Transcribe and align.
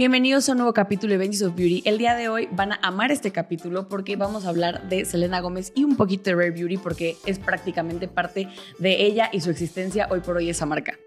Bienvenidos 0.00 0.48
a 0.48 0.52
un 0.52 0.56
nuevo 0.56 0.72
capítulo 0.72 1.12
de 1.12 1.18
Benji's 1.18 1.42
of 1.42 1.54
Beauty. 1.54 1.82
El 1.84 1.98
día 1.98 2.14
de 2.14 2.30
hoy 2.30 2.48
van 2.52 2.72
a 2.72 2.76
amar 2.76 3.12
este 3.12 3.32
capítulo 3.32 3.86
porque 3.86 4.16
vamos 4.16 4.46
a 4.46 4.48
hablar 4.48 4.88
de 4.88 5.04
Selena 5.04 5.40
Gómez 5.40 5.72
y 5.74 5.84
un 5.84 5.94
poquito 5.96 6.30
de 6.30 6.36
Rare 6.36 6.52
Beauty 6.52 6.78
porque 6.78 7.18
es 7.26 7.38
prácticamente 7.38 8.08
parte 8.08 8.48
de 8.78 9.04
ella 9.04 9.28
y 9.30 9.42
su 9.42 9.50
existencia 9.50 10.08
hoy 10.10 10.20
por 10.20 10.38
hoy 10.38 10.48
esa 10.48 10.64
marca. 10.64 10.98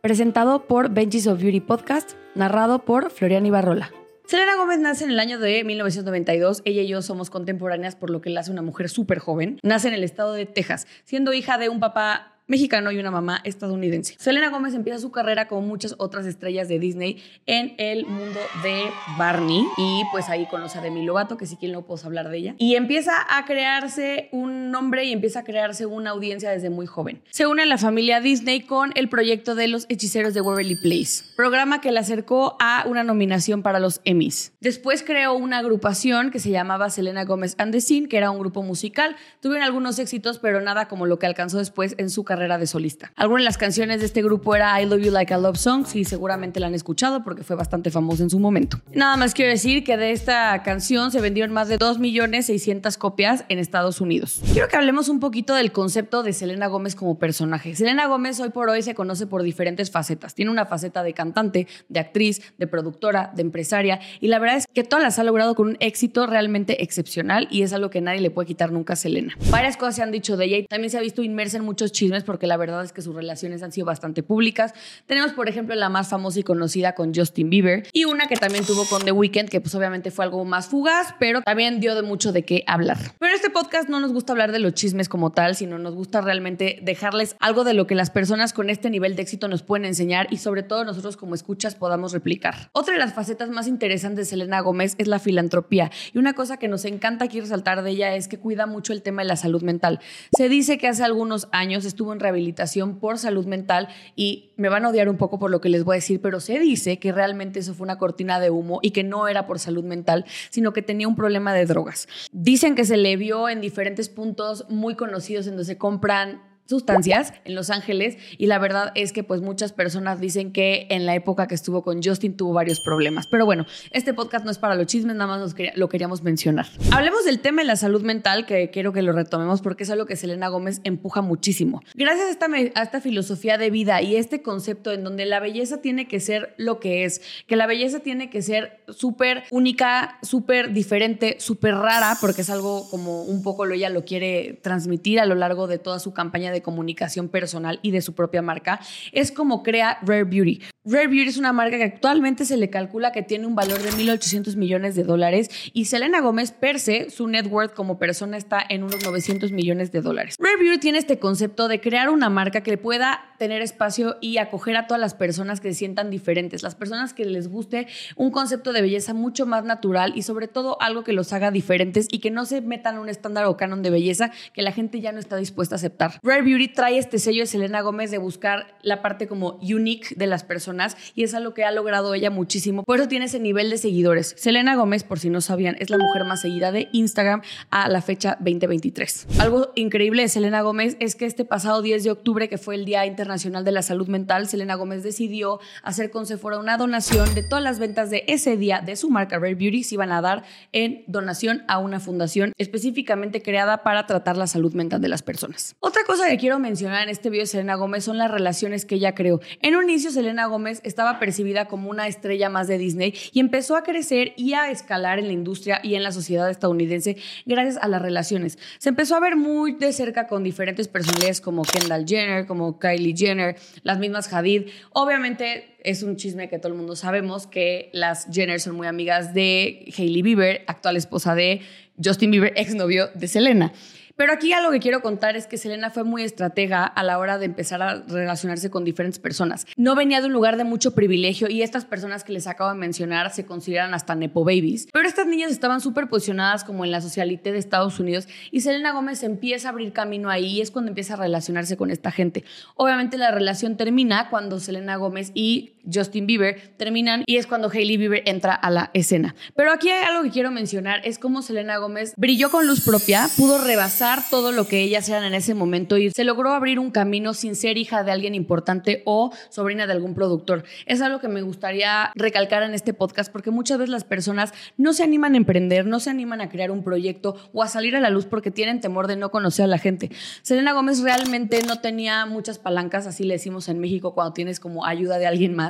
Presentado 0.00 0.66
por 0.66 0.90
Benji's 0.90 1.28
of 1.28 1.40
Beauty 1.40 1.60
Podcast, 1.60 2.14
narrado 2.34 2.84
por 2.84 3.12
Florian 3.12 3.46
Ibarrola. 3.46 3.92
Selena 4.26 4.56
Gómez 4.56 4.80
nace 4.80 5.04
en 5.04 5.10
el 5.10 5.20
año 5.20 5.38
de 5.38 5.62
1992. 5.62 6.62
Ella 6.64 6.82
y 6.82 6.88
yo 6.88 7.02
somos 7.02 7.30
contemporáneas, 7.30 7.94
por 7.94 8.10
lo 8.10 8.20
que 8.20 8.30
la 8.30 8.40
hace 8.40 8.50
una 8.50 8.62
mujer 8.62 8.88
súper 8.88 9.18
joven. 9.18 9.58
Nace 9.62 9.88
en 9.88 9.94
el 9.94 10.02
estado 10.04 10.34
de 10.34 10.46
Texas, 10.46 10.86
siendo 11.04 11.32
hija 11.32 11.58
de 11.58 11.68
un 11.68 11.78
papá 11.78 12.29
mexicano 12.50 12.90
y 12.90 12.98
una 12.98 13.10
mamá 13.10 13.40
estadounidense. 13.44 14.16
Selena 14.18 14.50
Gómez 14.50 14.74
empieza 14.74 14.98
su 14.98 15.10
carrera 15.10 15.46
como 15.46 15.62
muchas 15.62 15.94
otras 15.98 16.26
estrellas 16.26 16.68
de 16.68 16.80
Disney 16.80 17.22
en 17.46 17.74
el 17.78 18.04
mundo 18.04 18.40
de 18.62 18.82
Barney 19.16 19.64
y 19.76 20.02
pues 20.10 20.28
ahí 20.28 20.46
conoce 20.46 20.78
a 20.78 20.82
Demi 20.82 21.04
Lovato, 21.04 21.36
que 21.36 21.46
sí 21.46 21.56
que 21.56 21.68
no 21.68 21.82
puedo 21.86 22.04
hablar 22.04 22.28
de 22.28 22.38
ella, 22.38 22.54
y 22.58 22.74
empieza 22.74 23.12
a 23.28 23.44
crearse 23.44 24.28
un 24.32 24.70
nombre 24.70 25.04
y 25.04 25.12
empieza 25.12 25.40
a 25.40 25.44
crearse 25.44 25.86
una 25.86 26.10
audiencia 26.10 26.50
desde 26.50 26.70
muy 26.70 26.86
joven. 26.86 27.22
Se 27.30 27.46
une 27.46 27.62
a 27.62 27.66
la 27.66 27.78
familia 27.78 28.20
Disney 28.20 28.62
con 28.62 28.90
el 28.96 29.08
proyecto 29.08 29.54
de 29.54 29.68
Los 29.68 29.86
Hechiceros 29.88 30.34
de 30.34 30.40
Waverly 30.40 30.76
Place, 30.76 31.22
programa 31.36 31.80
que 31.80 31.92
la 31.92 32.00
acercó 32.00 32.56
a 32.58 32.84
una 32.88 33.04
nominación 33.04 33.62
para 33.62 33.78
los 33.78 34.00
Emmys. 34.04 34.52
Después 34.60 35.04
creó 35.04 35.34
una 35.34 35.58
agrupación 35.58 36.32
que 36.32 36.40
se 36.40 36.50
llamaba 36.50 36.90
Selena 36.90 37.24
Gómez 37.24 37.54
and 37.58 37.72
the 37.72 37.80
Scene, 37.80 38.08
que 38.08 38.16
era 38.16 38.32
un 38.32 38.40
grupo 38.40 38.62
musical. 38.62 39.14
Tuvieron 39.40 39.64
algunos 39.64 40.00
éxitos, 40.00 40.40
pero 40.40 40.60
nada 40.60 40.88
como 40.88 41.06
lo 41.06 41.20
que 41.20 41.26
alcanzó 41.26 41.58
después 41.58 41.94
en 41.98 42.10
su 42.10 42.24
carrera 42.24 42.39
de 42.40 42.66
solista. 42.66 43.12
Algunas 43.16 43.42
de 43.42 43.44
las 43.44 43.58
canciones 43.58 44.00
de 44.00 44.06
este 44.06 44.22
grupo 44.22 44.54
era 44.56 44.80
I 44.80 44.86
Love 44.86 45.02
You 45.02 45.10
Like 45.10 45.34
a 45.34 45.38
Love 45.38 45.58
Song, 45.58 45.84
sí, 45.86 46.04
seguramente 46.04 46.58
la 46.58 46.68
han 46.68 46.74
escuchado 46.74 47.22
porque 47.22 47.42
fue 47.42 47.54
bastante 47.54 47.90
famosa 47.90 48.22
en 48.22 48.30
su 48.30 48.38
momento. 48.38 48.80
Nada 48.94 49.16
más 49.16 49.34
quiero 49.34 49.50
decir 49.50 49.84
que 49.84 49.96
de 49.96 50.12
esta 50.12 50.62
canción 50.62 51.10
se 51.10 51.20
vendieron 51.20 51.52
más 51.52 51.68
de 51.68 51.78
2.600.000 51.78 52.96
copias 52.96 53.44
en 53.48 53.58
Estados 53.58 54.00
Unidos. 54.00 54.40
Quiero 54.52 54.68
que 54.68 54.76
hablemos 54.76 55.08
un 55.08 55.20
poquito 55.20 55.54
del 55.54 55.70
concepto 55.72 56.22
de 56.22 56.32
Selena 56.32 56.66
Gómez 56.66 56.94
como 56.94 57.18
personaje. 57.18 57.74
Selena 57.74 58.06
Gómez 58.06 58.40
hoy 58.40 58.50
por 58.50 58.70
hoy 58.70 58.82
se 58.82 58.94
conoce 58.94 59.26
por 59.26 59.42
diferentes 59.42 59.90
facetas. 59.90 60.34
Tiene 60.34 60.50
una 60.50 60.66
faceta 60.66 61.02
de 61.02 61.12
cantante, 61.12 61.66
de 61.88 62.00
actriz, 62.00 62.42
de 62.58 62.66
productora, 62.66 63.32
de 63.34 63.42
empresaria 63.42 64.00
y 64.20 64.28
la 64.28 64.38
verdad 64.38 64.56
es 64.56 64.66
que 64.66 64.84
todas 64.84 65.02
las 65.02 65.18
ha 65.18 65.24
logrado 65.24 65.54
con 65.54 65.68
un 65.68 65.76
éxito 65.80 66.26
realmente 66.26 66.82
excepcional 66.82 67.48
y 67.50 67.62
es 67.62 67.72
algo 67.72 67.90
que 67.90 68.00
nadie 68.00 68.20
le 68.20 68.30
puede 68.30 68.46
quitar 68.46 68.72
nunca 68.72 68.94
a 68.94 68.96
Selena. 68.96 69.36
Varias 69.50 69.76
cosas 69.76 69.96
se 69.96 70.02
han 70.02 70.10
dicho 70.10 70.36
de 70.36 70.46
ella 70.46 70.56
y 70.58 70.66
también 70.66 70.90
se 70.90 70.98
ha 70.98 71.00
visto 71.00 71.22
inmersa 71.22 71.56
en 71.56 71.64
muchos 71.64 71.92
chismes 71.92 72.24
porque 72.30 72.46
la 72.46 72.56
verdad 72.56 72.84
es 72.84 72.92
que 72.92 73.02
sus 73.02 73.12
relaciones 73.12 73.60
han 73.64 73.72
sido 73.72 73.86
bastante 73.86 74.22
públicas. 74.22 74.72
Tenemos, 75.06 75.32
por 75.32 75.48
ejemplo, 75.48 75.74
la 75.74 75.88
más 75.88 76.10
famosa 76.10 76.38
y 76.38 76.44
conocida 76.44 76.94
con 76.94 77.12
Justin 77.12 77.50
Bieber 77.50 77.88
y 77.92 78.04
una 78.04 78.28
que 78.28 78.36
también 78.36 78.64
tuvo 78.64 78.84
con 78.84 79.04
The 79.04 79.10
Weeknd, 79.10 79.48
que 79.48 79.60
pues 79.60 79.74
obviamente 79.74 80.12
fue 80.12 80.24
algo 80.24 80.44
más 80.44 80.68
fugaz, 80.68 81.12
pero 81.18 81.42
también 81.42 81.80
dio 81.80 81.96
de 81.96 82.02
mucho 82.02 82.30
de 82.30 82.44
qué 82.44 82.62
hablar. 82.68 82.98
Pero 83.18 83.30
en 83.30 83.34
este 83.34 83.50
podcast 83.50 83.88
no 83.88 83.98
nos 83.98 84.12
gusta 84.12 84.32
hablar 84.32 84.52
de 84.52 84.60
los 84.60 84.74
chismes 84.74 85.08
como 85.08 85.32
tal, 85.32 85.56
sino 85.56 85.80
nos 85.80 85.96
gusta 85.96 86.20
realmente 86.20 86.78
dejarles 86.82 87.34
algo 87.40 87.64
de 87.64 87.74
lo 87.74 87.88
que 87.88 87.96
las 87.96 88.10
personas 88.10 88.52
con 88.52 88.70
este 88.70 88.90
nivel 88.90 89.16
de 89.16 89.22
éxito 89.22 89.48
nos 89.48 89.64
pueden 89.64 89.84
enseñar 89.86 90.28
y 90.30 90.36
sobre 90.36 90.62
todo 90.62 90.84
nosotros 90.84 91.16
como 91.16 91.34
escuchas 91.34 91.74
podamos 91.74 92.12
replicar. 92.12 92.70
Otra 92.70 92.94
de 92.94 93.00
las 93.00 93.12
facetas 93.12 93.50
más 93.50 93.66
interesantes 93.66 94.26
de 94.26 94.30
Selena 94.30 94.60
Gómez 94.60 94.94
es 94.98 95.08
la 95.08 95.18
filantropía 95.18 95.90
y 96.12 96.18
una 96.18 96.34
cosa 96.34 96.58
que 96.58 96.68
nos 96.68 96.84
encanta 96.84 97.24
aquí 97.24 97.40
resaltar 97.40 97.82
de 97.82 97.90
ella 97.90 98.14
es 98.14 98.28
que 98.28 98.38
cuida 98.38 98.66
mucho 98.66 98.92
el 98.92 99.02
tema 99.02 99.22
de 99.22 99.28
la 99.28 99.34
salud 99.34 99.62
mental. 99.62 99.98
Se 100.36 100.48
dice 100.48 100.78
que 100.78 100.86
hace 100.86 101.02
algunos 101.02 101.48
años 101.50 101.84
estuvo 101.84 102.12
en 102.12 102.19
rehabilitación 102.20 102.98
por 102.98 103.18
salud 103.18 103.46
mental 103.46 103.88
y 104.14 104.52
me 104.56 104.68
van 104.68 104.84
a 104.84 104.90
odiar 104.90 105.08
un 105.08 105.16
poco 105.16 105.38
por 105.38 105.50
lo 105.50 105.60
que 105.60 105.68
les 105.68 105.84
voy 105.84 105.94
a 105.94 105.96
decir, 105.96 106.20
pero 106.20 106.40
se 106.40 106.58
dice 106.58 106.98
que 106.98 107.12
realmente 107.12 107.58
eso 107.58 107.74
fue 107.74 107.84
una 107.84 107.98
cortina 107.98 108.38
de 108.38 108.50
humo 108.50 108.78
y 108.82 108.90
que 108.92 109.02
no 109.02 109.26
era 109.26 109.46
por 109.46 109.58
salud 109.58 109.84
mental, 109.84 110.24
sino 110.50 110.72
que 110.72 110.82
tenía 110.82 111.08
un 111.08 111.16
problema 111.16 111.52
de 111.52 111.66
drogas. 111.66 112.08
Dicen 112.32 112.74
que 112.74 112.84
se 112.84 112.96
le 112.96 113.16
vio 113.16 113.48
en 113.48 113.60
diferentes 113.60 114.08
puntos 114.08 114.66
muy 114.68 114.94
conocidos 114.94 115.46
en 115.46 115.52
donde 115.52 115.64
se 115.64 115.78
compran 115.78 116.49
sustancias 116.70 117.34
en 117.44 117.54
Los 117.56 117.68
Ángeles 117.68 118.16
y 118.38 118.46
la 118.46 118.58
verdad 118.58 118.92
es 118.94 119.12
que 119.12 119.24
pues 119.24 119.40
muchas 119.40 119.72
personas 119.72 120.20
dicen 120.20 120.52
que 120.52 120.86
en 120.90 121.04
la 121.04 121.16
época 121.16 121.48
que 121.48 121.54
estuvo 121.56 121.82
con 121.82 122.00
Justin 122.02 122.36
tuvo 122.36 122.52
varios 122.52 122.80
problemas. 122.80 123.26
Pero 123.26 123.44
bueno, 123.44 123.66
este 123.90 124.14
podcast 124.14 124.44
no 124.44 124.52
es 124.52 124.58
para 124.58 124.76
los 124.76 124.86
chismes, 124.86 125.16
nada 125.16 125.36
más 125.36 125.54
lo 125.74 125.88
queríamos 125.88 126.22
mencionar. 126.22 126.66
Hablemos 126.92 127.24
del 127.24 127.40
tema 127.40 127.62
de 127.62 127.66
la 127.66 127.76
salud 127.76 128.02
mental 128.02 128.46
que 128.46 128.70
quiero 128.70 128.92
que 128.92 129.02
lo 129.02 129.12
retomemos 129.12 129.62
porque 129.62 129.82
es 129.82 129.90
algo 129.90 130.06
que 130.06 130.14
Selena 130.14 130.48
Gómez 130.48 130.80
empuja 130.84 131.22
muchísimo. 131.22 131.82
Gracias 131.94 132.28
a 132.28 132.30
esta, 132.30 132.46
a 132.46 132.82
esta 132.84 133.00
filosofía 133.00 133.58
de 133.58 133.70
vida 133.70 134.00
y 134.00 134.14
este 134.14 134.40
concepto 134.40 134.92
en 134.92 135.02
donde 135.02 135.26
la 135.26 135.40
belleza 135.40 135.82
tiene 135.82 136.06
que 136.06 136.20
ser 136.20 136.54
lo 136.56 136.78
que 136.78 137.04
es, 137.04 137.20
que 137.48 137.56
la 137.56 137.66
belleza 137.66 137.98
tiene 137.98 138.30
que 138.30 138.42
ser 138.42 138.80
súper 138.88 139.42
única, 139.50 140.18
súper 140.22 140.72
diferente, 140.72 141.36
súper 141.40 141.74
rara, 141.74 142.16
porque 142.20 142.42
es 142.42 142.50
algo 142.50 142.88
como 142.90 143.22
un 143.22 143.42
poco 143.42 143.66
lo 143.66 143.74
ella 143.74 143.88
lo 143.88 144.04
quiere 144.04 144.60
transmitir 144.62 145.18
a 145.18 145.26
lo 145.26 145.34
largo 145.34 145.66
de 145.66 145.78
toda 145.78 145.98
su 145.98 146.12
campaña 146.12 146.52
de 146.52 146.59
comunicación 146.62 147.28
personal 147.28 147.78
y 147.82 147.90
de 147.90 148.02
su 148.02 148.14
propia 148.14 148.42
marca, 148.42 148.80
es 149.12 149.32
como 149.32 149.62
crea 149.62 149.98
Rare 150.02 150.24
Beauty. 150.24 150.60
Rare 150.86 151.08
Beauty 151.08 151.28
es 151.28 151.36
una 151.36 151.52
marca 151.52 151.76
que 151.76 151.84
actualmente 151.84 152.46
se 152.46 152.56
le 152.56 152.70
calcula 152.70 153.12
que 153.12 153.20
tiene 153.20 153.46
un 153.46 153.54
valor 153.54 153.82
de 153.82 153.90
1.800 153.90 154.56
millones 154.56 154.94
de 154.94 155.04
dólares 155.04 155.50
y 155.74 155.84
Selena 155.84 156.22
Gómez 156.22 156.52
per 156.52 156.80
se, 156.80 157.10
su 157.10 157.28
net 157.28 157.46
worth 157.50 157.74
como 157.74 157.98
persona 157.98 158.38
está 158.38 158.64
en 158.66 158.82
unos 158.82 159.04
900 159.04 159.52
millones 159.52 159.92
de 159.92 160.00
dólares. 160.00 160.36
Rare 160.38 160.56
Beauty 160.56 160.78
tiene 160.78 160.96
este 160.96 161.18
concepto 161.18 161.68
de 161.68 161.82
crear 161.82 162.08
una 162.08 162.30
marca 162.30 162.62
que 162.62 162.78
pueda 162.78 163.34
tener 163.38 163.60
espacio 163.60 164.16
y 164.22 164.38
acoger 164.38 164.74
a 164.78 164.86
todas 164.86 165.02
las 165.02 165.12
personas 165.12 165.60
que 165.60 165.68
se 165.68 165.80
sientan 165.80 166.08
diferentes, 166.08 166.62
las 166.62 166.76
personas 166.76 167.12
que 167.12 167.26
les 167.26 167.48
guste 167.48 167.86
un 168.16 168.30
concepto 168.30 168.72
de 168.72 168.80
belleza 168.80 169.12
mucho 169.12 169.44
más 169.44 169.64
natural 169.64 170.14
y 170.16 170.22
sobre 170.22 170.48
todo 170.48 170.80
algo 170.80 171.04
que 171.04 171.12
los 171.12 171.34
haga 171.34 171.50
diferentes 171.50 172.08
y 172.10 172.20
que 172.20 172.30
no 172.30 172.46
se 172.46 172.62
metan 172.62 172.98
un 172.98 173.10
estándar 173.10 173.44
o 173.44 173.58
canon 173.58 173.82
de 173.82 173.90
belleza 173.90 174.30
que 174.54 174.62
la 174.62 174.72
gente 174.72 175.02
ya 175.02 175.12
no 175.12 175.18
está 175.18 175.36
dispuesta 175.36 175.74
a 175.74 175.76
aceptar. 175.76 176.18
Rare 176.22 176.40
Beauty 176.40 176.68
trae 176.68 176.96
este 176.96 177.18
sello 177.18 177.42
de 177.42 177.46
Selena 177.46 177.82
Gómez 177.82 178.10
de 178.10 178.16
buscar 178.16 178.78
la 178.80 179.02
parte 179.02 179.28
como 179.28 179.58
unique 179.60 180.14
de 180.16 180.26
las 180.26 180.42
personas 180.42 180.70
y 181.14 181.24
es 181.24 181.34
algo 181.34 181.54
que 181.54 181.64
ha 181.64 181.70
logrado 181.70 182.14
ella 182.14 182.30
muchísimo. 182.30 182.84
Por 182.84 182.98
eso 182.98 183.08
tiene 183.08 183.26
ese 183.26 183.40
nivel 183.40 183.70
de 183.70 183.78
seguidores. 183.78 184.34
Selena 184.38 184.76
Gómez, 184.76 185.04
por 185.04 185.18
si 185.18 185.30
no 185.30 185.40
sabían, 185.40 185.76
es 185.78 185.90
la 185.90 185.98
mujer 185.98 186.24
más 186.24 186.40
seguida 186.40 186.72
de 186.72 186.88
Instagram 186.92 187.42
a 187.70 187.88
la 187.88 188.02
fecha 188.02 188.36
2023. 188.40 189.26
Algo 189.38 189.72
increíble 189.74 190.22
de 190.22 190.28
Selena 190.28 190.62
Gómez 190.62 190.96
es 191.00 191.16
que 191.16 191.26
este 191.26 191.44
pasado 191.44 191.82
10 191.82 192.04
de 192.04 192.10
octubre, 192.10 192.48
que 192.48 192.58
fue 192.58 192.74
el 192.74 192.84
Día 192.84 193.06
Internacional 193.06 193.64
de 193.64 193.72
la 193.72 193.82
Salud 193.82 194.08
Mental, 194.08 194.48
Selena 194.48 194.74
Gómez 194.74 195.02
decidió 195.02 195.60
hacer 195.82 196.10
con 196.10 196.26
Sephora 196.26 196.58
una 196.58 196.76
donación 196.76 197.34
de 197.34 197.42
todas 197.42 197.62
las 197.62 197.78
ventas 197.78 198.10
de 198.10 198.24
ese 198.26 198.56
día 198.56 198.80
de 198.80 198.96
su 198.96 199.10
marca 199.10 199.38
Rare 199.38 199.54
Beauty 199.54 199.82
se 199.82 199.94
iban 199.94 200.12
a 200.12 200.20
dar 200.20 200.44
en 200.72 201.04
donación 201.06 201.64
a 201.68 201.78
una 201.78 202.00
fundación 202.00 202.52
específicamente 202.58 203.42
creada 203.42 203.82
para 203.82 204.06
tratar 204.06 204.36
la 204.36 204.46
salud 204.46 204.74
mental 204.74 205.00
de 205.00 205.08
las 205.08 205.22
personas. 205.22 205.76
Otra 205.80 206.02
cosa 206.04 206.28
que 206.28 206.38
quiero 206.38 206.58
mencionar 206.58 207.02
en 207.02 207.08
este 207.08 207.30
video 207.30 207.42
de 207.42 207.46
Selena 207.46 207.74
Gómez 207.74 208.04
son 208.04 208.18
las 208.18 208.30
relaciones 208.30 208.84
que 208.84 208.96
ella 208.96 209.14
creó. 209.14 209.40
En 209.62 209.76
un 209.76 209.88
inicio, 209.88 210.10
Selena 210.10 210.46
Estaba 210.66 211.18
percibida 211.18 211.66
como 211.66 211.90
una 211.90 212.06
estrella 212.06 212.48
más 212.48 212.68
de 212.68 212.78
Disney 212.78 213.14
y 213.32 213.40
empezó 213.40 213.76
a 213.76 213.82
crecer 213.82 214.32
y 214.36 214.54
a 214.54 214.70
escalar 214.70 215.18
en 215.18 215.26
la 215.26 215.32
industria 215.32 215.80
y 215.82 215.94
en 215.94 216.02
la 216.02 216.12
sociedad 216.12 216.50
estadounidense 216.50 217.16
gracias 217.46 217.78
a 217.82 217.88
las 217.88 218.02
relaciones. 218.02 218.58
Se 218.78 218.88
empezó 218.90 219.16
a 219.16 219.20
ver 219.20 219.36
muy 219.36 219.72
de 219.72 219.92
cerca 219.92 220.26
con 220.26 220.42
diferentes 220.42 220.88
personalidades 220.88 221.40
como 221.40 221.62
Kendall 221.62 222.06
Jenner, 222.06 222.46
como 222.46 222.78
Kylie 222.78 223.16
Jenner, 223.16 223.56
las 223.82 223.98
mismas 223.98 224.32
Hadid. 224.32 224.68
Obviamente 224.92 225.76
es 225.82 226.02
un 226.02 226.16
chisme 226.16 226.48
que 226.48 226.58
todo 226.58 226.72
el 226.72 226.78
mundo 226.78 226.96
sabemos 226.96 227.46
que 227.46 227.90
las 227.92 228.26
Jenner 228.30 228.60
son 228.60 228.76
muy 228.76 228.86
amigas 228.86 229.34
de 229.34 229.92
Hailey 229.96 230.22
Bieber, 230.22 230.62
actual 230.66 230.96
esposa 230.96 231.34
de 231.34 231.62
Justin 232.02 232.30
Bieber, 232.30 232.52
exnovio 232.56 233.08
de 233.14 233.28
Selena. 233.28 233.72
Pero 234.20 234.34
aquí 234.34 234.52
algo 234.52 234.70
que 234.70 234.80
quiero 234.80 235.00
contar 235.00 235.34
es 235.34 235.46
que 235.46 235.56
Selena 235.56 235.88
fue 235.88 236.04
muy 236.04 236.24
estratega 236.24 236.84
a 236.84 237.02
la 237.02 237.18
hora 237.18 237.38
de 237.38 237.46
empezar 237.46 237.80
a 237.80 238.02
relacionarse 238.06 238.68
con 238.68 238.84
diferentes 238.84 239.18
personas. 239.18 239.66
No 239.78 239.94
venía 239.94 240.20
de 240.20 240.26
un 240.26 240.34
lugar 240.34 240.58
de 240.58 240.64
mucho 240.64 240.94
privilegio 240.94 241.48
y 241.48 241.62
estas 241.62 241.86
personas 241.86 242.22
que 242.22 242.34
les 242.34 242.46
acabo 242.46 242.68
de 242.68 242.76
mencionar 242.76 243.32
se 243.32 243.46
consideran 243.46 243.94
hasta 243.94 244.14
nepo 244.14 244.44
babies. 244.44 244.88
Pero 244.92 245.08
estas 245.08 245.26
niñas 245.26 245.50
estaban 245.50 245.80
súper 245.80 246.10
posicionadas 246.10 246.64
como 246.64 246.84
en 246.84 246.90
la 246.90 247.00
socialité 247.00 247.50
de 247.50 247.56
Estados 247.56 247.98
Unidos 247.98 248.28
y 248.50 248.60
Selena 248.60 248.92
Gómez 248.92 249.22
empieza 249.22 249.68
a 249.68 249.70
abrir 249.70 249.94
camino 249.94 250.28
ahí 250.28 250.58
y 250.58 250.60
es 250.60 250.70
cuando 250.70 250.90
empieza 250.90 251.14
a 251.14 251.16
relacionarse 251.16 251.78
con 251.78 251.90
esta 251.90 252.10
gente. 252.10 252.44
Obviamente 252.76 253.16
la 253.16 253.30
relación 253.30 253.78
termina 253.78 254.28
cuando 254.28 254.60
Selena 254.60 254.96
Gómez 254.96 255.32
y 255.32 255.72
Justin 255.92 256.26
Bieber 256.26 256.60
terminan 256.76 257.24
y 257.26 257.36
es 257.36 257.46
cuando 257.46 257.70
Hailey 257.70 257.96
Bieber 257.96 258.22
entra 258.26 258.54
a 258.54 258.70
la 258.70 258.90
escena. 258.94 259.34
Pero 259.54 259.72
aquí 259.72 259.90
hay 259.90 260.04
algo 260.04 260.22
que 260.22 260.30
quiero 260.30 260.50
mencionar, 260.50 261.00
es 261.04 261.18
cómo 261.18 261.42
Selena 261.42 261.78
Gómez 261.78 262.14
brilló 262.16 262.50
con 262.50 262.66
luz 262.66 262.84
propia, 262.84 263.28
pudo 263.36 263.62
rebasar 263.62 264.22
todo 264.30 264.52
lo 264.52 264.66
que 264.66 264.82
ellas 264.82 265.08
eran 265.08 265.24
en 265.24 265.34
ese 265.34 265.54
momento 265.54 265.96
y 265.96 266.10
se 266.10 266.24
logró 266.24 266.52
abrir 266.52 266.78
un 266.78 266.90
camino 266.90 267.34
sin 267.34 267.54
ser 267.54 267.78
hija 267.78 268.04
de 268.04 268.12
alguien 268.12 268.34
importante 268.34 269.02
o 269.06 269.32
sobrina 269.48 269.86
de 269.86 269.92
algún 269.92 270.14
productor. 270.14 270.64
Es 270.86 271.00
algo 271.00 271.20
que 271.20 271.28
me 271.28 271.42
gustaría 271.42 272.10
recalcar 272.14 272.62
en 272.62 272.74
este 272.74 272.94
podcast 272.94 273.32
porque 273.32 273.50
muchas 273.50 273.78
veces 273.78 273.90
las 273.90 274.04
personas 274.04 274.52
no 274.76 274.92
se 274.92 275.02
animan 275.02 275.34
a 275.34 275.38
emprender, 275.38 275.86
no 275.86 276.00
se 276.00 276.10
animan 276.10 276.40
a 276.40 276.48
crear 276.48 276.70
un 276.70 276.82
proyecto 276.82 277.36
o 277.52 277.62
a 277.62 277.68
salir 277.68 277.96
a 277.96 278.00
la 278.00 278.10
luz 278.10 278.26
porque 278.26 278.50
tienen 278.50 278.80
temor 278.80 279.06
de 279.06 279.16
no 279.16 279.30
conocer 279.30 279.64
a 279.64 279.68
la 279.68 279.78
gente. 279.78 280.10
Selena 280.42 280.72
Gómez 280.72 281.00
realmente 281.00 281.62
no 281.62 281.80
tenía 281.80 282.26
muchas 282.26 282.58
palancas, 282.58 283.06
así 283.06 283.24
le 283.24 283.34
decimos 283.34 283.68
en 283.68 283.78
México 283.78 284.14
cuando 284.14 284.32
tienes 284.32 284.60
como 284.60 284.84
ayuda 284.84 285.18
de 285.18 285.26
alguien 285.26 285.54
más 285.54 285.69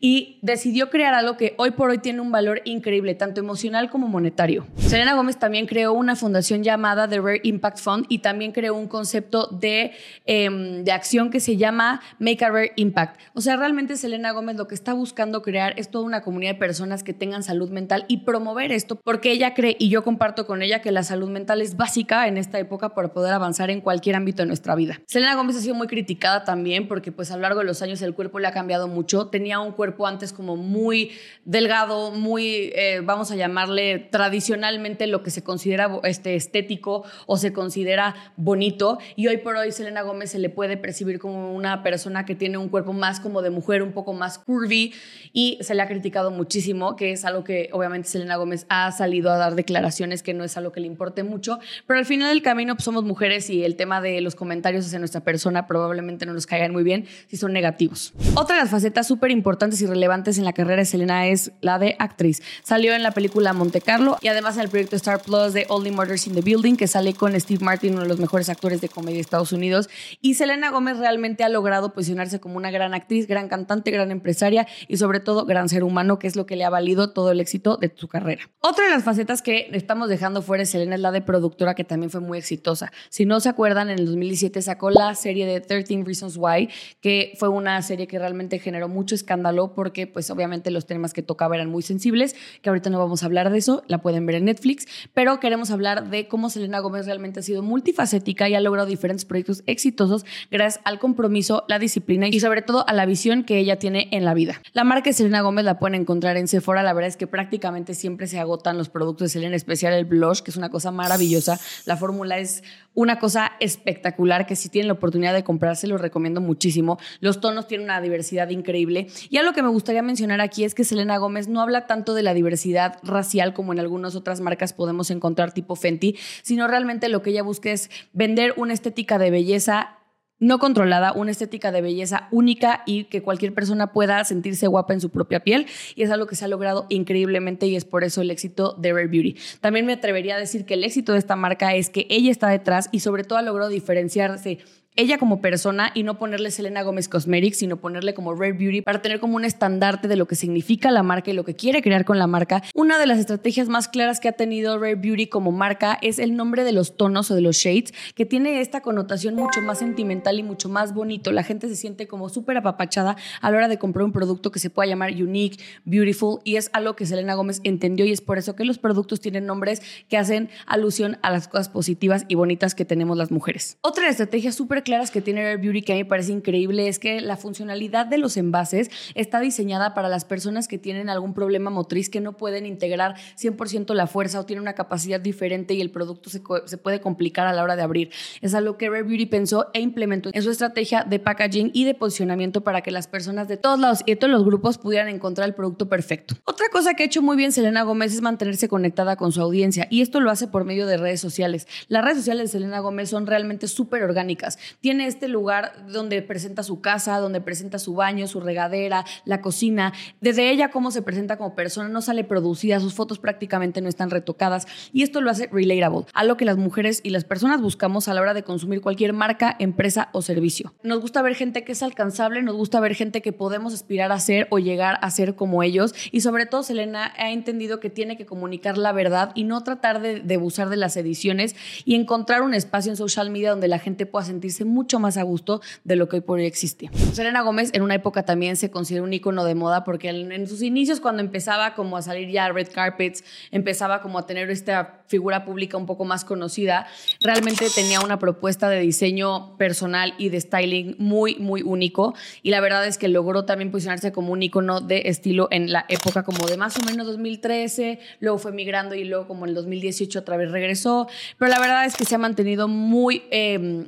y 0.00 0.38
decidió 0.42 0.90
crear 0.90 1.14
algo 1.14 1.36
que 1.36 1.54
hoy 1.56 1.70
por 1.72 1.90
hoy 1.90 1.98
tiene 1.98 2.20
un 2.20 2.30
valor 2.30 2.60
increíble, 2.64 3.14
tanto 3.14 3.40
emocional 3.40 3.90
como 3.90 4.08
monetario. 4.08 4.66
Selena 4.76 5.14
Gómez 5.14 5.38
también 5.38 5.66
creó 5.66 5.92
una 5.92 6.16
fundación 6.16 6.62
llamada 6.62 7.08
The 7.08 7.20
Rare 7.20 7.40
Impact 7.42 7.78
Fund 7.78 8.06
y 8.08 8.18
también 8.18 8.52
creó 8.52 8.74
un 8.74 8.88
concepto 8.88 9.46
de, 9.46 9.92
em, 10.26 10.84
de 10.84 10.92
acción 10.92 11.30
que 11.30 11.40
se 11.40 11.56
llama 11.56 12.00
Make 12.18 12.44
a 12.44 12.50
Rare 12.50 12.72
Impact. 12.76 13.20
O 13.34 13.40
sea, 13.40 13.56
realmente 13.56 13.96
Selena 13.96 14.32
Gómez 14.32 14.56
lo 14.56 14.68
que 14.68 14.74
está 14.74 14.92
buscando 14.92 15.42
crear 15.42 15.74
es 15.78 15.90
toda 15.90 16.04
una 16.04 16.22
comunidad 16.22 16.52
de 16.52 16.58
personas 16.58 17.02
que 17.02 17.12
tengan 17.12 17.42
salud 17.42 17.70
mental 17.70 18.04
y 18.08 18.18
promover 18.18 18.72
esto 18.72 18.96
porque 18.96 19.30
ella 19.32 19.54
cree, 19.54 19.76
y 19.78 19.88
yo 19.88 20.02
comparto 20.02 20.46
con 20.46 20.62
ella, 20.62 20.80
que 20.80 20.92
la 20.92 21.02
salud 21.02 21.28
mental 21.28 21.62
es 21.62 21.76
básica 21.76 22.26
en 22.28 22.36
esta 22.36 22.58
época 22.58 22.94
para 22.94 23.08
poder 23.08 23.32
avanzar 23.32 23.70
en 23.70 23.80
cualquier 23.80 24.16
ámbito 24.16 24.42
de 24.42 24.46
nuestra 24.46 24.74
vida. 24.74 25.00
Selena 25.06 25.34
Gómez 25.34 25.56
ha 25.56 25.60
sido 25.60 25.74
muy 25.74 25.86
criticada 25.86 26.44
también 26.44 26.88
porque 26.88 27.12
pues 27.12 27.30
a 27.30 27.36
lo 27.36 27.42
largo 27.42 27.60
de 27.60 27.66
los 27.66 27.82
años 27.82 28.02
el 28.02 28.14
cuerpo 28.14 28.38
le 28.38 28.48
ha 28.48 28.52
cambiado 28.52 28.88
mucho. 28.88 29.28
Tenía 29.38 29.60
un 29.60 29.70
cuerpo 29.70 30.04
antes 30.08 30.32
como 30.32 30.56
muy 30.56 31.12
delgado, 31.44 32.10
muy, 32.10 32.72
eh, 32.74 33.02
vamos 33.04 33.30
a 33.30 33.36
llamarle 33.36 34.00
tradicionalmente 34.00 35.06
lo 35.06 35.22
que 35.22 35.30
se 35.30 35.44
considera 35.44 36.00
este, 36.02 36.34
estético 36.34 37.04
o 37.26 37.36
se 37.36 37.52
considera 37.52 38.16
bonito. 38.36 38.98
Y 39.14 39.28
hoy 39.28 39.36
por 39.36 39.54
hoy 39.54 39.70
Selena 39.70 40.02
Gómez 40.02 40.32
se 40.32 40.40
le 40.40 40.50
puede 40.50 40.76
percibir 40.76 41.20
como 41.20 41.54
una 41.54 41.84
persona 41.84 42.26
que 42.26 42.34
tiene 42.34 42.58
un 42.58 42.68
cuerpo 42.68 42.92
más 42.92 43.20
como 43.20 43.40
de 43.40 43.50
mujer, 43.50 43.84
un 43.84 43.92
poco 43.92 44.12
más 44.12 44.40
curvy 44.40 44.92
y 45.32 45.56
se 45.60 45.76
le 45.76 45.82
ha 45.82 45.86
criticado 45.86 46.32
muchísimo, 46.32 46.96
que 46.96 47.12
es 47.12 47.24
algo 47.24 47.44
que 47.44 47.70
obviamente 47.70 48.08
Selena 48.08 48.34
Gómez 48.34 48.66
ha 48.68 48.90
salido 48.90 49.30
a 49.30 49.36
dar 49.36 49.54
declaraciones 49.54 50.24
que 50.24 50.34
no 50.34 50.42
es 50.42 50.56
algo 50.56 50.72
que 50.72 50.80
le 50.80 50.88
importe 50.88 51.22
mucho, 51.22 51.60
pero 51.86 52.00
al 52.00 52.06
final 52.06 52.30
del 52.30 52.42
camino 52.42 52.74
pues, 52.74 52.82
somos 52.82 53.04
mujeres 53.04 53.50
y 53.50 53.62
el 53.62 53.76
tema 53.76 54.00
de 54.00 54.20
los 54.20 54.34
comentarios 54.34 54.84
hacia 54.84 54.98
nuestra 54.98 55.20
persona 55.20 55.68
probablemente 55.68 56.26
no 56.26 56.32
nos 56.32 56.46
caigan 56.46 56.72
muy 56.72 56.82
bien 56.82 57.06
si 57.28 57.36
son 57.36 57.52
negativos. 57.52 58.14
Otra 58.34 58.56
de 58.56 58.62
las 58.62 58.70
facetas 58.70 59.06
súper 59.06 59.27
importantes 59.30 59.80
y 59.82 59.86
relevantes 59.86 60.38
en 60.38 60.44
la 60.44 60.52
carrera 60.52 60.82
de 60.82 60.84
Selena 60.84 61.26
es 61.26 61.52
la 61.60 61.78
de 61.78 61.96
actriz. 61.98 62.42
Salió 62.62 62.94
en 62.94 63.02
la 63.02 63.12
película 63.12 63.52
Monte 63.52 63.80
Carlo 63.80 64.18
y 64.20 64.28
además 64.28 64.56
en 64.56 64.62
el 64.62 64.68
proyecto 64.68 64.96
Star 64.96 65.20
Plus 65.22 65.52
de 65.52 65.66
Only 65.68 65.90
Murders 65.90 66.26
in 66.26 66.34
the 66.34 66.40
Building, 66.40 66.76
que 66.76 66.86
sale 66.86 67.14
con 67.14 67.38
Steve 67.40 67.64
Martin, 67.64 67.94
uno 67.94 68.02
de 68.02 68.08
los 68.08 68.18
mejores 68.18 68.48
actores 68.48 68.80
de 68.80 68.88
comedia 68.88 69.16
de 69.16 69.20
Estados 69.20 69.52
Unidos. 69.52 69.88
Y 70.20 70.34
Selena 70.34 70.70
Gómez 70.70 70.98
realmente 70.98 71.44
ha 71.44 71.48
logrado 71.48 71.92
posicionarse 71.92 72.40
como 72.40 72.56
una 72.56 72.70
gran 72.70 72.94
actriz, 72.94 73.26
gran 73.26 73.48
cantante, 73.48 73.90
gran 73.90 74.10
empresaria 74.10 74.66
y 74.86 74.96
sobre 74.96 75.20
todo 75.20 75.44
gran 75.44 75.68
ser 75.68 75.84
humano, 75.84 76.18
que 76.18 76.26
es 76.26 76.36
lo 76.36 76.46
que 76.46 76.56
le 76.56 76.64
ha 76.64 76.70
valido 76.70 77.12
todo 77.12 77.30
el 77.30 77.40
éxito 77.40 77.76
de 77.76 77.92
su 77.94 78.08
carrera. 78.08 78.48
Otra 78.60 78.84
de 78.86 78.90
las 78.90 79.04
facetas 79.04 79.42
que 79.42 79.68
estamos 79.72 80.08
dejando 80.08 80.42
fuera 80.42 80.62
de 80.62 80.66
Selena 80.66 80.94
es 80.94 81.00
la 81.00 81.10
de 81.10 81.20
productora, 81.20 81.74
que 81.74 81.84
también 81.84 82.10
fue 82.10 82.20
muy 82.20 82.38
exitosa. 82.38 82.92
Si 83.08 83.24
no 83.24 83.40
se 83.40 83.48
acuerdan, 83.48 83.90
en 83.90 83.98
el 83.98 84.06
2017 84.06 84.62
sacó 84.62 84.90
la 84.90 85.14
serie 85.14 85.46
de 85.46 85.60
13 85.60 86.02
Reasons 86.04 86.36
Why, 86.36 86.68
que 87.00 87.32
fue 87.38 87.48
una 87.48 87.80
serie 87.82 88.06
que 88.06 88.18
realmente 88.18 88.58
generó 88.58 88.88
mucho 88.88 89.14
escándalo 89.18 89.74
porque 89.74 90.06
pues 90.06 90.30
obviamente 90.30 90.70
los 90.70 90.86
temas 90.86 91.12
que 91.12 91.22
tocaba 91.22 91.56
eran 91.56 91.70
muy 91.70 91.82
sensibles, 91.82 92.34
que 92.62 92.70
ahorita 92.70 92.90
no 92.90 92.98
vamos 92.98 93.22
a 93.22 93.26
hablar 93.26 93.50
de 93.50 93.58
eso, 93.58 93.82
la 93.86 93.98
pueden 93.98 94.26
ver 94.26 94.36
en 94.36 94.46
Netflix, 94.46 94.86
pero 95.14 95.40
queremos 95.40 95.70
hablar 95.70 96.08
de 96.10 96.28
cómo 96.28 96.50
Selena 96.50 96.78
Gómez 96.80 97.06
realmente 97.06 97.40
ha 97.40 97.42
sido 97.42 97.62
multifacética 97.62 98.48
y 98.48 98.54
ha 98.54 98.60
logrado 98.60 98.88
diferentes 98.88 99.24
proyectos 99.24 99.62
exitosos 99.66 100.24
gracias 100.50 100.82
al 100.84 100.98
compromiso, 100.98 101.64
la 101.68 101.78
disciplina 101.78 102.28
y 102.28 102.40
sobre 102.40 102.62
todo 102.62 102.88
a 102.88 102.92
la 102.92 103.06
visión 103.06 103.44
que 103.44 103.58
ella 103.58 103.78
tiene 103.78 104.08
en 104.12 104.24
la 104.24 104.34
vida. 104.34 104.60
La 104.72 104.84
marca 104.84 105.10
de 105.10 105.14
Selena 105.14 105.40
Gómez 105.40 105.64
la 105.64 105.78
pueden 105.78 106.00
encontrar 106.00 106.36
en 106.36 106.48
Sephora, 106.48 106.82
la 106.82 106.92
verdad 106.92 107.08
es 107.08 107.16
que 107.16 107.26
prácticamente 107.26 107.94
siempre 107.94 108.26
se 108.26 108.38
agotan 108.38 108.78
los 108.78 108.88
productos 108.88 109.26
de 109.26 109.28
Selena, 109.30 109.48
en 109.48 109.54
especial 109.54 109.92
el 109.92 110.04
blush, 110.04 110.40
que 110.40 110.50
es 110.50 110.56
una 110.56 110.70
cosa 110.70 110.90
maravillosa. 110.90 111.58
La 111.84 111.96
fórmula 111.96 112.38
es 112.38 112.62
una 112.94 113.18
cosa 113.18 113.52
espectacular 113.60 114.46
que 114.46 114.56
si 114.56 114.68
tienen 114.68 114.88
la 114.88 114.94
oportunidad 114.94 115.34
de 115.34 115.44
comprarse 115.44 115.86
lo 115.86 115.98
recomiendo 115.98 116.40
muchísimo. 116.40 116.98
Los 117.20 117.40
tonos 117.40 117.68
tienen 117.68 117.84
una 117.84 118.00
diversidad 118.00 118.48
increíble. 118.50 119.07
Y 119.30 119.36
algo 119.36 119.52
que 119.52 119.62
me 119.62 119.68
gustaría 119.68 120.02
mencionar 120.02 120.40
aquí 120.40 120.64
es 120.64 120.74
que 120.74 120.84
Selena 120.84 121.18
Gómez 121.18 121.48
no 121.48 121.60
habla 121.60 121.86
tanto 121.86 122.14
de 122.14 122.22
la 122.22 122.34
diversidad 122.34 122.98
racial 123.02 123.54
como 123.54 123.72
en 123.72 123.80
algunas 123.80 124.14
otras 124.14 124.40
marcas 124.40 124.72
podemos 124.72 125.10
encontrar 125.10 125.52
tipo 125.52 125.76
Fenty, 125.76 126.16
sino 126.42 126.66
realmente 126.68 127.08
lo 127.08 127.22
que 127.22 127.30
ella 127.30 127.42
busca 127.42 127.70
es 127.70 127.90
vender 128.12 128.54
una 128.56 128.74
estética 128.74 129.18
de 129.18 129.30
belleza 129.30 129.98
no 130.40 130.58
controlada, 130.58 131.12
una 131.12 131.30
estética 131.30 131.72
de 131.72 131.80
belleza 131.80 132.28
única 132.30 132.82
y 132.86 133.04
que 133.04 133.22
cualquier 133.22 133.54
persona 133.54 133.92
pueda 133.92 134.22
sentirse 134.24 134.66
guapa 134.66 134.94
en 134.94 135.00
su 135.00 135.10
propia 135.10 135.40
piel. 135.40 135.66
Y 135.94 136.02
es 136.02 136.10
algo 136.10 136.26
que 136.26 136.36
se 136.36 136.44
ha 136.44 136.48
logrado 136.48 136.86
increíblemente 136.88 137.66
y 137.66 137.76
es 137.76 137.84
por 137.84 138.04
eso 138.04 138.22
el 138.22 138.30
éxito 138.30 138.74
de 138.78 138.92
Rare 138.92 139.08
Beauty. 139.08 139.36
También 139.60 139.86
me 139.86 139.94
atrevería 139.94 140.36
a 140.36 140.38
decir 140.38 140.64
que 140.64 140.74
el 140.74 140.84
éxito 140.84 141.12
de 141.12 141.18
esta 141.18 141.36
marca 141.36 141.74
es 141.74 141.90
que 141.90 142.06
ella 142.08 142.30
está 142.30 142.48
detrás 142.48 142.88
y 142.92 143.00
sobre 143.00 143.24
todo 143.24 143.38
ha 143.38 143.42
logrado 143.42 143.70
diferenciarse 143.70 144.58
ella 144.98 145.16
como 145.16 145.40
persona 145.40 145.92
y 145.94 146.02
no 146.02 146.18
ponerle 146.18 146.50
Selena 146.50 146.82
Gómez 146.82 147.08
Cosmetics, 147.08 147.58
sino 147.58 147.76
ponerle 147.76 148.14
como 148.14 148.34
Rare 148.34 148.52
Beauty 148.52 148.82
para 148.82 149.00
tener 149.00 149.20
como 149.20 149.36
un 149.36 149.44
estandarte 149.44 150.08
de 150.08 150.16
lo 150.16 150.26
que 150.26 150.34
significa 150.34 150.90
la 150.90 151.04
marca 151.04 151.30
y 151.30 151.34
lo 151.34 151.44
que 151.44 151.54
quiere 151.54 151.82
crear 151.82 152.04
con 152.04 152.18
la 152.18 152.26
marca. 152.26 152.64
Una 152.74 152.98
de 152.98 153.06
las 153.06 153.20
estrategias 153.20 153.68
más 153.68 153.86
claras 153.86 154.18
que 154.18 154.26
ha 154.26 154.32
tenido 154.32 154.76
Rare 154.76 154.96
Beauty 154.96 155.28
como 155.28 155.52
marca 155.52 155.98
es 156.02 156.18
el 156.18 156.34
nombre 156.34 156.64
de 156.64 156.72
los 156.72 156.96
tonos 156.96 157.30
o 157.30 157.36
de 157.36 157.42
los 157.42 157.56
shades, 157.56 157.94
que 158.16 158.26
tiene 158.26 158.60
esta 158.60 158.80
connotación 158.80 159.36
mucho 159.36 159.60
más 159.60 159.78
sentimental 159.78 160.40
y 160.40 160.42
mucho 160.42 160.68
más 160.68 160.92
bonito. 160.92 161.30
La 161.30 161.44
gente 161.44 161.68
se 161.68 161.76
siente 161.76 162.08
como 162.08 162.28
súper 162.28 162.56
apapachada 162.56 163.16
a 163.40 163.50
la 163.52 163.56
hora 163.56 163.68
de 163.68 163.78
comprar 163.78 164.04
un 164.04 164.10
producto 164.10 164.50
que 164.50 164.58
se 164.58 164.68
pueda 164.68 164.88
llamar 164.88 165.12
unique, 165.12 165.62
beautiful, 165.84 166.40
y 166.42 166.56
es 166.56 166.70
algo 166.72 166.96
que 166.96 167.06
Selena 167.06 167.34
Gómez 167.34 167.60
entendió 167.62 168.04
y 168.04 168.10
es 168.10 168.20
por 168.20 168.36
eso 168.36 168.56
que 168.56 168.64
los 168.64 168.78
productos 168.78 169.20
tienen 169.20 169.46
nombres 169.46 169.80
que 170.08 170.16
hacen 170.16 170.50
alusión 170.66 171.18
a 171.22 171.30
las 171.30 171.46
cosas 171.46 171.68
positivas 171.68 172.24
y 172.26 172.34
bonitas 172.34 172.74
que 172.74 172.84
tenemos 172.84 173.16
las 173.16 173.30
mujeres. 173.30 173.78
Otra 173.82 174.08
estrategia 174.08 174.50
súper 174.50 174.82
claras 174.88 175.10
que 175.10 175.20
tiene 175.20 175.42
Rare 175.42 175.58
Beauty 175.58 175.82
que 175.82 175.92
a 175.92 175.96
mí 175.96 176.04
me 176.04 176.08
parece 176.08 176.32
increíble 176.32 176.88
es 176.88 176.98
que 176.98 177.20
la 177.20 177.36
funcionalidad 177.36 178.06
de 178.06 178.16
los 178.16 178.38
envases 178.38 178.90
está 179.14 179.38
diseñada 179.38 179.92
para 179.92 180.08
las 180.08 180.24
personas 180.24 180.66
que 180.66 180.78
tienen 180.78 181.10
algún 181.10 181.34
problema 181.34 181.68
motriz 181.68 182.08
que 182.08 182.22
no 182.22 182.38
pueden 182.38 182.64
integrar 182.64 183.14
100% 183.38 183.92
la 183.92 184.06
fuerza 184.06 184.40
o 184.40 184.46
tienen 184.46 184.62
una 184.62 184.72
capacidad 184.72 185.20
diferente 185.20 185.74
y 185.74 185.82
el 185.82 185.90
producto 185.90 186.30
se, 186.30 186.40
se, 186.64 186.78
puede 186.78 187.02
complicar 187.02 187.46
a 187.46 187.52
la 187.52 187.62
hora 187.64 187.76
de 187.76 187.82
abrir. 187.82 188.10
Es 188.40 188.54
algo 188.54 188.78
que 188.78 188.88
Rare 188.88 189.02
Beauty 189.02 189.26
pensó 189.26 189.66
e 189.74 189.80
implementó 189.80 190.30
en 190.32 190.42
su 190.42 190.50
estrategia 190.50 191.04
de 191.04 191.18
packaging 191.18 191.70
y 191.74 191.84
de 191.84 191.92
posicionamiento 191.92 192.62
para 192.62 192.80
que 192.80 192.90
las 192.90 193.08
personas 193.08 193.46
de 193.46 193.58
todos 193.58 193.78
lados 193.78 194.00
y 194.06 194.12
de 194.12 194.16
todos 194.16 194.32
los 194.32 194.42
grupos 194.42 194.78
pudieran 194.78 195.10
encontrar 195.10 195.46
el 195.46 195.54
producto 195.54 195.90
perfecto. 195.90 196.34
Otra 196.46 196.70
cosa 196.72 196.94
que 196.94 197.02
ha 197.02 197.06
hecho 197.06 197.20
muy 197.20 197.36
bien 197.36 197.52
Selena 197.52 197.82
Gómez 197.82 198.14
es 198.14 198.22
mantenerse 198.22 198.68
conectada 198.68 199.16
con 199.16 199.32
su 199.32 199.42
audiencia 199.42 199.86
y 199.90 200.00
esto 200.00 200.20
lo 200.20 200.30
hace 200.30 200.46
por 200.46 200.64
medio 200.64 200.86
de 200.86 200.96
redes 200.96 201.20
sociales. 201.20 201.68
Las 201.88 202.02
redes 202.02 202.16
sociales 202.16 202.44
de 202.50 202.58
Selena 202.58 202.78
Gómez 202.80 203.10
son 203.10 203.26
realmente 203.26 203.68
súper 203.68 204.02
orgánicas 204.02 204.58
tiene 204.80 205.06
este 205.06 205.28
lugar 205.28 205.86
donde 205.88 206.22
presenta 206.22 206.62
su 206.62 206.80
casa, 206.80 207.18
donde 207.18 207.40
presenta 207.40 207.78
su 207.78 207.94
baño, 207.94 208.26
su 208.26 208.40
regadera, 208.40 209.04
la 209.24 209.40
cocina. 209.40 209.92
Desde 210.20 210.50
ella, 210.50 210.70
cómo 210.70 210.90
se 210.90 211.02
presenta 211.02 211.36
como 211.36 211.54
persona, 211.54 211.88
no 211.88 212.00
sale 212.00 212.24
producida, 212.24 212.80
sus 212.80 212.94
fotos 212.94 213.18
prácticamente 213.18 213.80
no 213.80 213.88
están 213.88 214.10
retocadas. 214.10 214.66
Y 214.92 215.02
esto 215.02 215.20
lo 215.20 215.30
hace 215.30 215.48
relatable, 215.52 216.06
algo 216.14 216.36
que 216.36 216.44
las 216.44 216.56
mujeres 216.56 217.00
y 217.02 217.10
las 217.10 217.24
personas 217.24 217.60
buscamos 217.60 218.08
a 218.08 218.14
la 218.14 218.20
hora 218.20 218.34
de 218.34 218.44
consumir 218.44 218.80
cualquier 218.80 219.12
marca, 219.12 219.56
empresa 219.58 220.08
o 220.12 220.22
servicio. 220.22 220.74
Nos 220.82 221.00
gusta 221.00 221.22
ver 221.22 221.34
gente 221.34 221.64
que 221.64 221.72
es 221.72 221.82
alcanzable, 221.82 222.42
nos 222.42 222.56
gusta 222.56 222.80
ver 222.80 222.94
gente 222.94 223.22
que 223.22 223.32
podemos 223.32 223.74
aspirar 223.74 224.12
a 224.12 224.20
ser 224.20 224.46
o 224.50 224.58
llegar 224.58 224.98
a 225.02 225.10
ser 225.10 225.34
como 225.34 225.62
ellos. 225.62 225.94
Y 226.12 226.20
sobre 226.20 226.46
todo, 226.46 226.62
Selena 226.62 227.12
ha 227.16 227.30
entendido 227.30 227.80
que 227.80 227.90
tiene 227.90 228.16
que 228.16 228.26
comunicar 228.26 228.78
la 228.78 228.92
verdad 228.92 229.32
y 229.34 229.44
no 229.44 229.62
tratar 229.64 230.00
de, 230.00 230.20
de 230.20 230.34
abusar 230.34 230.68
de 230.68 230.76
las 230.76 230.96
ediciones 230.96 231.56
y 231.84 231.94
encontrar 231.94 232.42
un 232.42 232.54
espacio 232.54 232.92
en 232.92 232.96
social 232.96 233.30
media 233.30 233.50
donde 233.50 233.68
la 233.68 233.78
gente 233.78 234.06
pueda 234.06 234.24
sentirse 234.24 234.57
mucho 234.64 235.00
más 235.00 235.16
a 235.16 235.22
gusto 235.22 235.60
de 235.84 235.96
lo 235.96 236.08
que 236.08 236.16
hoy 236.16 236.22
por 236.22 236.38
hoy 236.38 236.46
existe. 236.46 236.90
Selena 237.12 237.42
Gómez 237.42 237.70
en 237.72 237.82
una 237.82 237.94
época 237.94 238.24
también 238.24 238.56
se 238.56 238.70
considera 238.70 239.02
un 239.02 239.12
icono 239.12 239.44
de 239.44 239.54
moda 239.54 239.84
porque 239.84 240.08
en 240.08 240.46
sus 240.46 240.62
inicios 240.62 241.00
cuando 241.00 241.22
empezaba 241.22 241.74
como 241.74 241.96
a 241.96 242.02
salir 242.02 242.30
ya 242.30 242.48
red 242.50 242.68
carpets, 242.72 243.24
empezaba 243.50 244.00
como 244.00 244.18
a 244.18 244.26
tener 244.26 244.50
esta 244.50 245.02
figura 245.06 245.44
pública 245.44 245.76
un 245.76 245.86
poco 245.86 246.04
más 246.04 246.24
conocida, 246.24 246.86
realmente 247.22 247.68
tenía 247.74 248.00
una 248.00 248.18
propuesta 248.18 248.68
de 248.68 248.80
diseño 248.80 249.56
personal 249.56 250.14
y 250.18 250.28
de 250.28 250.40
styling 250.40 250.96
muy, 250.98 251.36
muy 251.36 251.62
único 251.62 252.14
y 252.42 252.50
la 252.50 252.60
verdad 252.60 252.86
es 252.86 252.98
que 252.98 253.08
logró 253.08 253.44
también 253.44 253.70
posicionarse 253.70 254.12
como 254.12 254.32
un 254.32 254.42
icono 254.42 254.80
de 254.80 255.02
estilo 255.06 255.48
en 255.50 255.72
la 255.72 255.86
época 255.88 256.22
como 256.22 256.46
de 256.46 256.56
más 256.56 256.76
o 256.78 256.82
menos 256.82 257.06
2013, 257.06 257.98
luego 258.20 258.38
fue 258.38 258.52
migrando 258.52 258.94
y 258.94 259.04
luego 259.04 259.26
como 259.26 259.44
en 259.44 259.50
el 259.50 259.54
2018 259.54 260.18
otra 260.18 260.36
vez 260.36 260.50
regresó, 260.50 261.08
pero 261.38 261.50
la 261.50 261.58
verdad 261.58 261.86
es 261.86 261.96
que 261.96 262.04
se 262.04 262.14
ha 262.14 262.18
mantenido 262.18 262.68
muy 262.68 263.22
eh, 263.30 263.86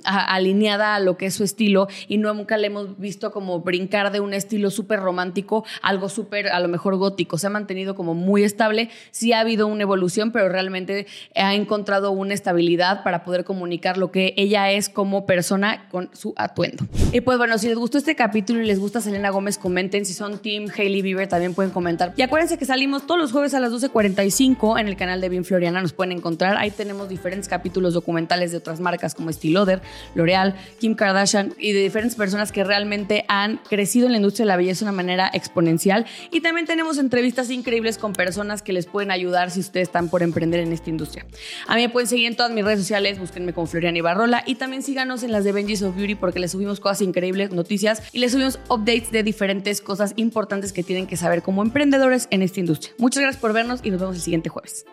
alineada 0.61 0.95
a 0.95 1.01
lo 1.01 1.17
que 1.17 1.27
es 1.27 1.35
su 1.35 1.45
estilo 1.45 1.89
y 2.07 2.19
nunca 2.19 2.59
le 2.59 2.67
hemos 2.67 2.99
visto 2.99 3.31
como 3.31 3.61
brincar 3.61 4.13
de 4.13 4.21
un 4.21 4.35
estilo 4.35 4.71
súper 4.71 5.01
romántico 5.01 5.65
algo 5.83 6.09
súper 6.09 6.49
a 6.49 6.61
lo 6.61 6.69
mejor 6.69 6.97
gótico. 6.97 7.39
Se 7.39 7.47
ha 7.47 7.51
mantenido 7.51 7.95
como 7.95 8.15
muy 8.15 8.45
estable. 8.45 8.91
Sí 9.11 9.33
ha 9.33 9.41
habido 9.41 9.67
una 9.67 9.83
evolución, 9.83 10.33
pero 10.33 10.49
realmente 10.49 11.07
ha 11.35 11.55
encontrado 11.55 12.11
una 12.11 12.35
estabilidad 12.35 13.03
para 13.03 13.25
poder 13.25 13.45
comunicar 13.45 13.97
lo 13.97 14.11
que 14.11 14.35
ella 14.37 14.71
es 14.71 14.89
como 14.89 15.25
persona 15.25 15.89
con 15.91 16.11
su 16.13 16.35
atuendo. 16.37 16.85
Y 17.13 17.23
pues 17.23 17.39
bueno, 17.39 17.57
si 17.59 17.69
les 17.69 17.77
gustó 17.77 17.99
este 17.99 18.15
capítulo 18.15 18.61
y 18.63 18.67
les 18.67 18.79
gusta 18.79 19.01
Selena 19.01 19.31
Gómez, 19.31 19.57
comenten. 19.57 20.05
Si 20.05 20.13
son 20.13 20.39
Team 20.39 20.67
Hailey 20.77 21.03
Bieber, 21.03 21.29
también 21.29 21.55
pueden 21.55 21.71
comentar. 21.71 22.13
Y 22.17 22.23
acuérdense 22.23 22.59
que 22.59 22.67
salimos 22.67 23.07
todos 23.07 23.21
los 23.21 23.33
jueves 23.33 23.55
a 23.55 23.61
las 23.61 23.73
12.45 23.73 24.79
en 24.79 24.89
el 24.89 24.97
canal 24.97 25.21
de 25.21 25.29
Bien 25.29 25.45
Floriana. 25.45 25.81
Nos 25.81 25.93
pueden 25.93 26.13
encontrar. 26.13 26.57
Ahí 26.57 26.71
tenemos 26.71 27.09
diferentes 27.09 27.49
capítulos 27.49 27.95
documentales 27.95 28.53
de 28.53 28.59
otras 28.59 28.81
marcas 28.81 29.15
como 29.15 29.31
Estiloder, 29.31 29.81
L'Oreal, 30.15 30.50
Kim 30.79 30.95
Kardashian 30.95 31.55
y 31.59 31.73
de 31.73 31.81
diferentes 31.81 32.17
personas 32.17 32.53
que 32.53 32.65
realmente 32.65 33.25
han 33.29 33.59
crecido 33.69 34.07
en 34.07 34.13
la 34.13 34.19
industria 34.19 34.45
de 34.45 34.49
la 34.49 34.57
belleza 34.57 34.85
de 34.85 34.91
una 34.91 34.97
manera 34.97 35.31
exponencial. 35.33 36.07
Y 36.31 36.41
también 36.41 36.67
tenemos 36.67 36.99
entrevistas 36.99 37.51
increíbles 37.51 37.99
con 37.99 38.13
personas 38.13 38.63
que 38.63 38.73
les 38.73 38.87
pueden 38.87 39.11
ayudar 39.11 39.51
si 39.51 39.61
ustedes 39.61 39.89
están 39.89 40.09
por 40.09 40.23
emprender 40.23 40.61
en 40.61 40.73
esta 40.73 40.91
industria. 40.91 41.27
A 41.67 41.77
mí 41.77 41.83
me 41.83 41.89
pueden 41.89 42.09
seguir 42.09 42.27
en 42.27 42.37
todas 42.37 42.53
mis 42.53 42.65
redes 42.65 42.81
sociales, 42.81 43.19
búsquenme 43.19 43.53
con 43.53 43.67
Florian 43.67 43.97
Ibarrola 43.97 44.43
y 44.47 44.57
también 44.57 44.83
síganos 44.83 45.23
en 45.23 45.33
las 45.33 45.45
de 45.45 45.53
Benji's 45.53 45.83
of 45.83 45.97
Beauty 45.97 46.15
porque 46.15 46.39
les 46.39 46.53
subimos 46.53 46.81
cosas 46.81 47.03
increíbles, 47.03 47.51
noticias 47.51 48.03
y 48.13 48.19
les 48.19 48.33
subimos 48.33 48.59
updates 48.69 49.11
de 49.11 49.23
diferentes 49.23 49.81
cosas 49.81 50.13
importantes 50.17 50.73
que 50.73 50.83
tienen 50.83 51.07
que 51.07 51.17
saber 51.17 51.43
como 51.43 51.63
emprendedores 51.63 52.29
en 52.31 52.43
esta 52.43 52.61
industria. 52.61 52.93
Muchas 52.99 53.23
gracias 53.23 53.41
por 53.41 53.53
vernos 53.53 53.81
y 53.83 53.91
nos 53.91 54.01
vemos 54.01 54.17
el 54.17 54.23
siguiente 54.23 54.49
jueves. 54.49 54.85